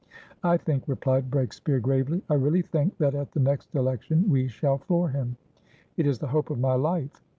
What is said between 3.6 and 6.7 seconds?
election we shall floor him. It is the hope of